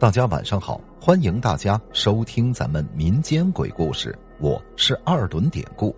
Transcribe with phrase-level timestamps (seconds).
[0.00, 5.94] 大家晚上好，欢迎大家收听咱们民间鬼故事，我是二轮典故。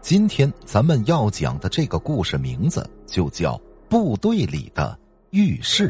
[0.00, 3.54] 今天咱们要讲的这个故事名字就叫
[3.88, 4.98] 《部队里的
[5.30, 5.86] 浴室》。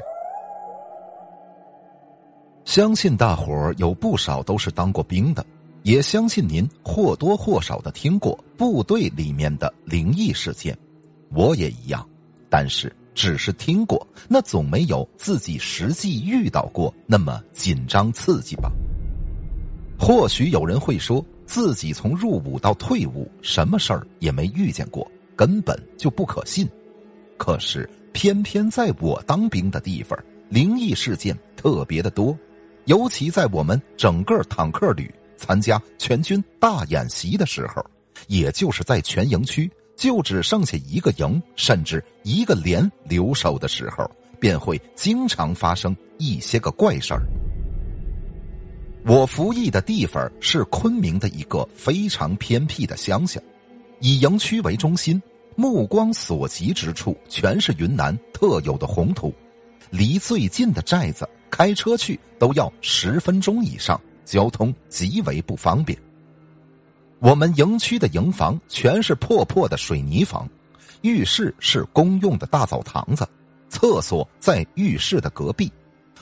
[2.67, 5.43] 相信大伙儿有不少都是当过兵的，
[5.83, 10.77] 也相信您或多或少的听过部队里面的灵异事件，
[11.31, 12.07] 我也一样，
[12.51, 12.95] 但是。
[13.17, 18.71] 只是听过，那总没有自己实际遇到过那么紧张刺激吧？
[19.99, 26.69] 或许有人会说自己从入伍到退伍，什么事儿也没遇见过，根本就不可信。
[27.39, 30.17] 可是偏偏在我当兵的地方，
[30.51, 32.39] 灵异事件特别的多，
[32.85, 37.83] 尤其在我们整个坦克旅参加全军大演习的时候，
[38.29, 39.71] 也就是在全营区。
[39.97, 47.23] 就只剩下一个营，甚至一个连留守的时候，便会经常发生一些个怪事儿。
[49.07, 53.41] 我服役的地方是昆明的一个非常偏僻的乡下，
[54.01, 55.21] 以营区为中心，
[55.55, 59.33] 目光所及之处全是云南特有的红土，
[59.91, 65.97] 离最近的寨子开车去都要十分钟以上，交通极为不方便。
[67.19, 70.49] 我们营区的营房全是破破的水泥房，
[71.01, 73.27] 浴室是公用的大澡堂子，
[73.71, 75.73] 厕所在浴室的隔壁。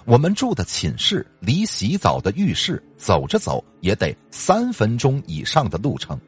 [0.05, 6.19] 我们住的寝室离洗澡的浴室走着走也得三分钟以上的路程，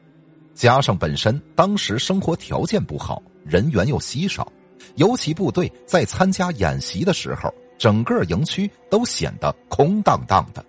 [0.54, 4.50] 加上本身当时生活条件不好，人员又稀少，
[4.96, 10.64] 尤其部队在参加演习的时候，整个营区都显得空荡荡的。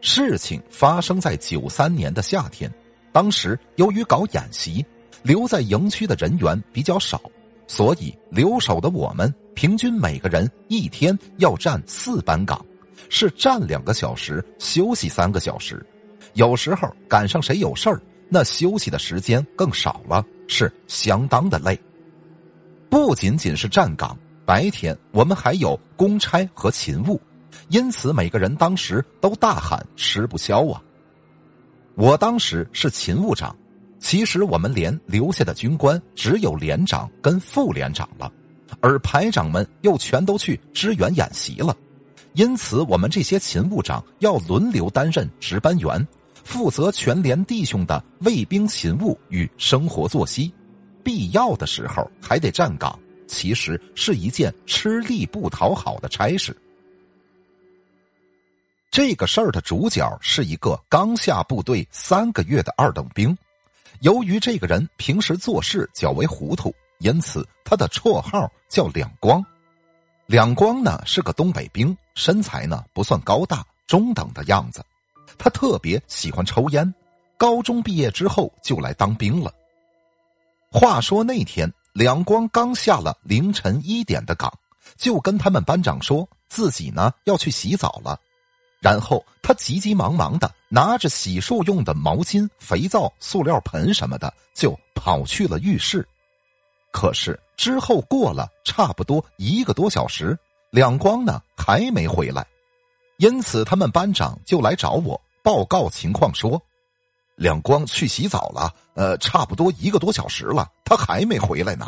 [0.00, 2.72] 事情发生在九三年的夏天，
[3.12, 4.84] 当时由于搞演习，
[5.22, 7.20] 留在营区的人员比较少，
[7.66, 12.64] 所以留守的我们平均每个人一天要站四班岗，
[13.08, 15.84] 是站两个小时休息三个小时，
[16.34, 21.78] 有时候赶上谁有事儿，那休息的时间更少了，是相当的累。
[22.88, 27.20] 不仅仅是站岗，白天我们还有公差和勤务。
[27.68, 30.82] 因此，每个人当时都大喊吃不消啊！
[31.94, 33.54] 我当时是勤务长，
[33.98, 38.32] 其实我们连留下的军官只有连长跟副连长了，
[38.80, 41.76] 而排长们又全都去支援演习了。
[42.34, 46.06] 因此，我们这些勤务长要轮流担任值班员，
[46.44, 50.52] 负责全连弟兄的卫兵勤务与生活作息，
[51.02, 56.56] 必要的时候还得站岗，其实是一件吃力不讨好的差事。
[58.98, 63.38] 这个事儿的主角是一个刚下部队三个月的二等兵，
[64.00, 69.40] 由于这个人平时做事较为糊涂，因此他的绰号叫两光。
[70.26, 74.84] 两光呢是个东北兵，身材呢不算高大，中等的样子。
[75.38, 76.92] 他特别喜欢抽烟，
[77.36, 79.54] 高中毕业之后就来当兵了。
[80.72, 84.52] 话说那天，两光刚下了凌晨一点的岗，
[84.96, 88.18] 就跟他们班长说自己呢要去洗澡了。
[88.80, 96.06] 然后他急急忙忙的拿着洗漱用的毛巾、肥皂、塑料盆什么的，就跑去了浴室。
[96.92, 100.38] 可是之后过了差不多一个多小时，
[100.70, 102.46] 两光呢还没回来，
[103.18, 106.60] 因此他们班长就来找我报告情况，说
[107.36, 111.86] 两光去洗澡了，呃，差不多一个多小时了，他还没回来呢。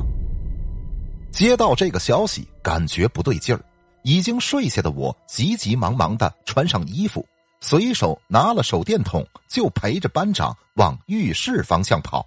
[1.33, 3.63] 接到这个消息，感觉不对劲儿。
[4.03, 7.27] 已经睡下的我，急急忙忙的穿上衣服，
[7.61, 12.27] 随手拿了手电筒，就陪着班长往浴室方向跑。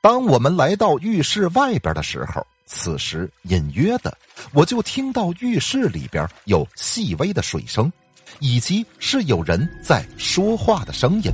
[0.00, 4.16] 当我们来到浴室外边的时候，此时隐约的，
[4.52, 7.90] 我就听到浴室里边有细微的水声，
[8.38, 11.32] 以及是有人在说话的声音。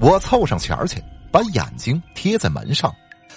[0.00, 2.94] 我凑上前去，把眼睛贴在门上，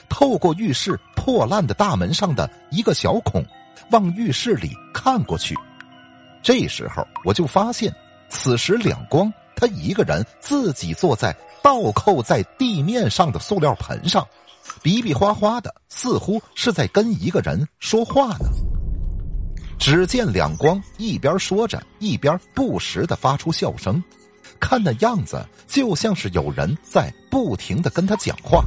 [0.10, 3.46] 透过浴室破烂的大门上的一个小孔。
[3.92, 5.56] 往浴室里看过去，
[6.42, 7.94] 这时候我就发现，
[8.30, 14.28] 此时两光他一个人自己坐在倒扣在地面上的塑料盆上，
[14.82, 18.48] 比比划划的，似乎是在跟一个人说话呢。
[19.80, 24.02] 只见两光一边说着，一边不时的发出笑声，
[24.60, 28.64] 看那样子就像是有人在不停的跟他讲话。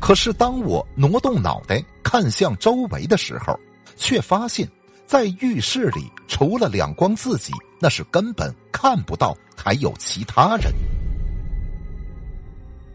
[0.00, 3.58] 可是当我挪动脑袋看向周围的时候，
[3.98, 4.66] 却发现，
[5.06, 10.72] 在浴室里除了两光自己，那是根本看不到还有其他人。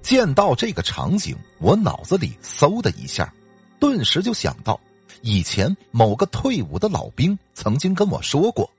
[0.02, 3.32] 见到这个场景，我脑子里嗖的一下，
[3.80, 4.80] 顿时就想到，
[5.22, 8.70] 以前某个退伍的老兵曾经跟我说过，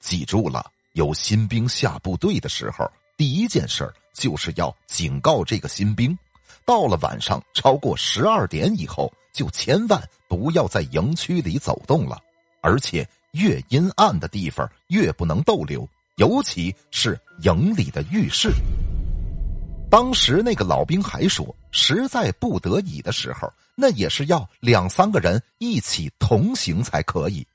[0.00, 6.16] 记住了，有新兵下部队的时候，第一件事就是要警告这个新兵，
[6.64, 10.02] 到了晚上超过十二点以后，就千万
[10.34, 12.18] 不要在营区里走动了，
[12.60, 18.50] 而且越阴暗的地方越不能逗留，尤其是营里的浴室。
[19.88, 27.46] 当时那个老兵还说，实在不得已的时候，那也是要两三个人一起同行才可以。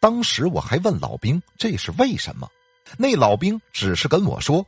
[0.00, 2.50] 当时我还问老兵这是为什么，
[2.98, 4.66] 那老兵只是跟我说：“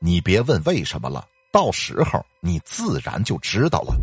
[0.00, 3.94] 你别问为什么了，到时候你自然就知道了。”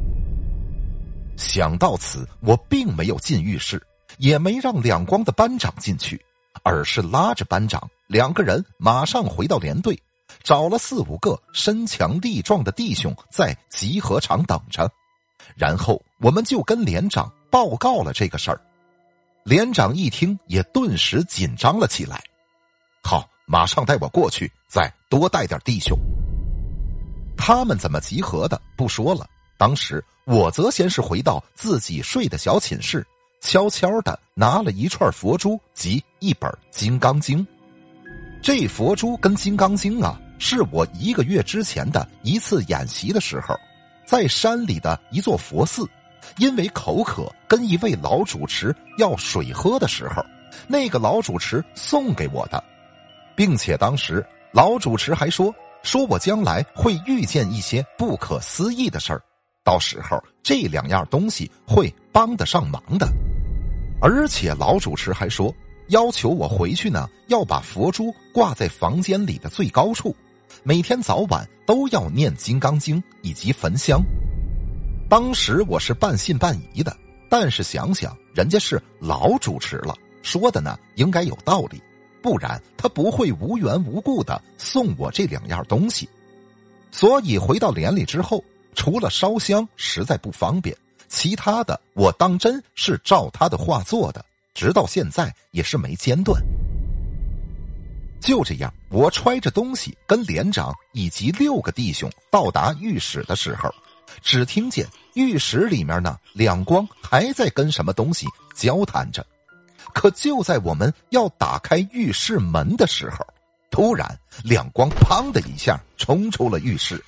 [1.37, 3.81] 想到此，我并没有进浴室，
[4.17, 6.23] 也没让两光的班长进去，
[6.63, 9.99] 而是拉着班长两个人马上回到连队。
[10.43, 14.89] 找了四五个身强力壮的弟兄在集合场等着，
[15.55, 18.59] 然后我们就跟连长报告了这个事儿。
[19.43, 22.21] 连长一听，也顿时紧张了起来。
[23.03, 25.97] 好，马上带我过去，再多带点弟兄。
[27.37, 29.27] 他们怎么集合的不说了。
[29.57, 33.05] 当时我则先是回到自己睡的小寝室，
[33.41, 37.39] 悄悄的拿了一串佛珠及一本《金刚经》。
[38.41, 43.55] 这佛珠跟《金刚经》啊，是我一个月之前的一次演习的时候，
[44.05, 45.87] 在山里的一座佛寺，
[46.37, 50.23] 因为口渴，跟一位老主持要水喝的时候，
[50.67, 52.63] 那个老主持送给我的，
[53.35, 59.21] 并且当时老主持还说，说我将来会遇见一些不可思议的事儿，
[59.65, 63.05] 到时候这两样东西会帮得上忙的，
[63.99, 65.53] 而且老主持还说。
[65.89, 70.15] 要求我回去呢，要把佛珠挂在房间里的最高处，
[70.63, 74.01] 每天早晚都要念《金刚经》以及焚香。
[75.07, 76.97] 当时我是半信半疑的，
[77.29, 81.79] 但是想想人家是老主持了，说的呢应该有道理，
[82.19, 86.09] 不然他不会无缘无故的送我这两样东西。
[86.89, 88.43] 所以回到连里之后，
[88.75, 90.75] 除了烧香实在不方便，
[91.07, 94.23] 其他的我当真是照他的话做的。
[94.53, 96.41] 直到现在也是没间断。
[98.21, 103.69] 就这样，我揣着东西跟连长以及六个弟兄到达浴室的时候，
[104.21, 108.25] 只听见浴室里面呢两光还在跟什么东西
[108.55, 109.25] 交谈着。
[109.93, 113.17] 可就在我们要打开浴室门的时候，
[113.69, 117.03] 突然两光砰的一下冲出了浴室，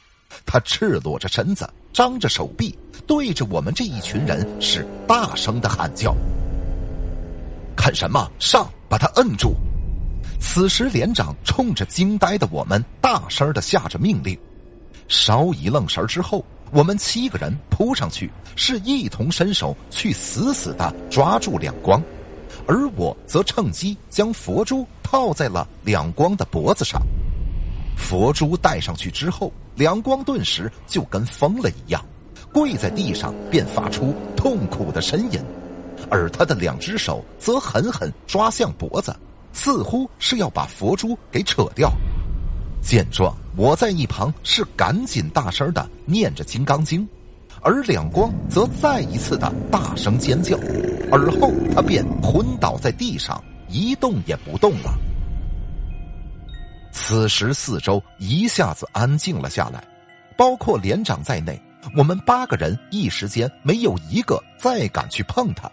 [0.45, 6.15] 他赤裸着身子，张着手臂，对着我们这一群人是大声的喊叫。
[7.75, 8.29] 看什么？
[8.39, 9.55] 上，把他摁住！
[10.39, 14.37] 此时连长冲着惊呆的我们大声的下着命令。
[15.07, 22.01] 稍一愣神之后，我们七个人扑上去，是一同伸手去死死的抓住两光，
[22.67, 27.01] 而我则趁机将佛珠套在了两光的脖子上。
[27.97, 32.01] 佛珠戴上去之后，两光顿时就跟疯了一样，
[32.53, 35.41] 跪在地上便发出痛苦的呻吟。
[36.09, 39.13] 而他的两只手则狠狠抓向脖子，
[39.51, 41.91] 似乎是要把佛珠给扯掉。
[42.81, 47.01] 见状，我在一旁是赶紧大声的念着《金刚经》，
[47.61, 50.55] 而两光则再一次的大声尖叫，
[51.11, 54.93] 而后他便昏倒在地上，一动也不动了。
[56.99, 59.87] 此时四周一下子安静了下来，
[60.35, 61.61] 包括连长在内，
[61.95, 65.71] 我们八个人一时间没有一个再敢去碰他。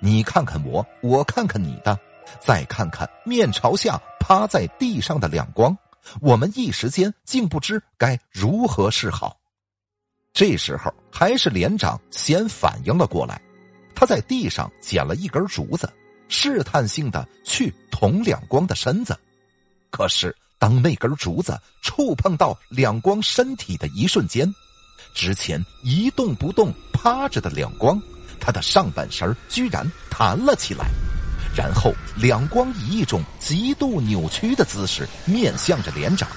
[0.00, 1.98] 你看看我，我看看你的，
[2.38, 5.76] 再看看面朝下趴在地上的两光，
[6.20, 9.36] 我们一时间竟不知该如何是好。
[10.32, 13.40] 这时候，还是连长先反应了过来，
[13.94, 15.90] 他在地上捡了一根竹子，
[16.28, 19.18] 试探性的去捅两光的身子。
[19.90, 24.54] 可是，当那根竹子触碰到两光身体的一瞬间，
[25.14, 28.00] 之前一动不动趴着的两光。
[28.38, 30.86] 他的上半身居然弹了起来，
[31.54, 36.28] 然后两光以一种极度扭曲的姿势面向着连长，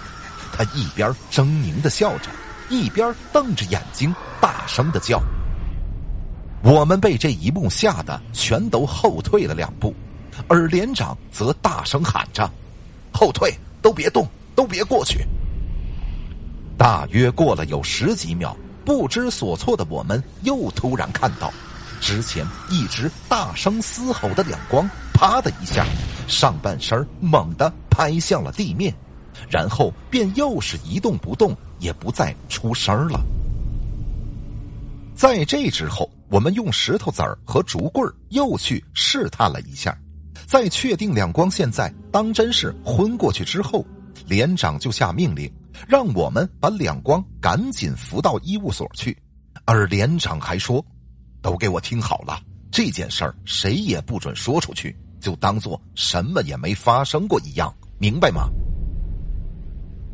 [0.52, 2.30] 他一边狰狞的笑着，
[2.70, 5.22] 一边瞪着眼睛大声的叫。
[6.62, 9.94] 我们被这一幕吓得全都后退了两步，
[10.48, 12.50] 而连长则大声喊着
[13.14, 15.24] ：“后退，都别动，都别过去。”
[16.76, 21.54] 大约过了有十几秒，不知所措的我们又突然看到。
[22.02, 25.86] 之前一直大声嘶吼的两光，啪的一下，
[26.28, 28.94] 上半身猛地拍向了地面，
[29.48, 33.22] 然后便又是一动不动，也不再出声了。
[35.16, 39.98] 在这之后，我们用石头子儿和竹棍儿又去试探了一下，
[40.46, 43.84] 在确定两光现在当真是昏过去之后，
[44.28, 45.52] 连长就下命令，
[45.88, 49.18] 让我们把两光赶紧扶到医务所去。
[49.66, 50.86] 而连长还说
[51.42, 52.40] ：“都给我听好了，
[52.70, 58.48] 这件事儿谁也不准说出去，就当做什么也没发生过一样，明白吗？”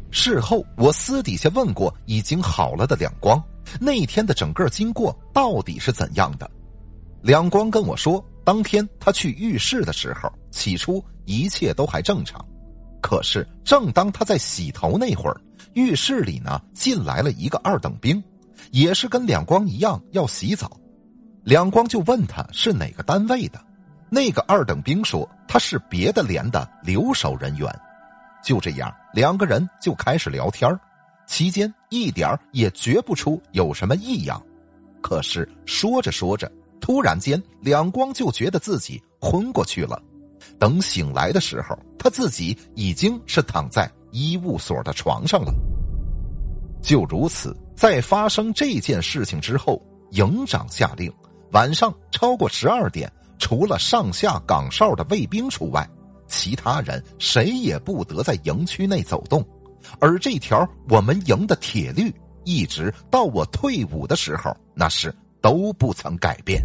[0.10, 3.44] 事后，我私底下问过已经好了的两光，
[3.77, 6.50] 那天的整个经过到底是怎样的？
[7.22, 12.44] 两光跟我说，当天他去浴室的时候，起初一切都还正常，
[13.01, 15.39] 可是正当他在洗头那会儿，
[15.74, 18.24] 浴室里呢进来了一个二等兵，
[18.72, 20.72] 也是跟两光一样要洗澡。
[21.44, 23.60] 两光就问他是哪个单位的，
[24.10, 27.74] 那个二等兵说他是别的连的留守人员。
[28.44, 30.70] 就这样，两个人就开始聊天
[31.27, 34.41] 期间一点也觉不出有什么异样。
[35.01, 36.51] 可是说着说着，
[36.82, 40.01] 突然间两光就觉得自己昏过去了。
[40.58, 45.53] 等醒来的时候，他自己已经是躺在医务所的床上了。
[46.81, 49.81] 就如此，在发生这件事情之后，
[50.12, 51.12] 营长下令，
[51.51, 55.88] 晚上超过十二点，除了上下岗哨的卫兵除外。
[56.27, 59.43] 其他人谁也不得在营区内走动，
[60.00, 66.63] 而这条我们营的铁律，一直到我退伍的时候，那是都不曾改变。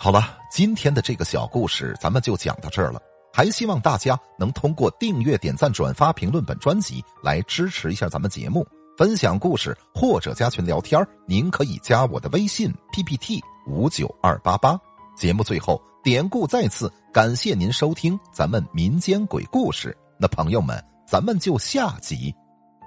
[0.00, 3.00] 好了，今天的这个小故事咱们就讲到这儿了。
[3.32, 14.78] 还希望大家能通过订阅、点赞、转发、评论本专辑来支持一下咱们节目，分享故事或者加群聊天您可以加我的微信 PPT 五九二八八。
[15.16, 19.96] 节目最后，典故再次感谢您收听咱们民间鬼故事。
[20.18, 22.32] 那朋友们，咱们就下集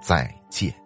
[0.02, 0.81] 再见。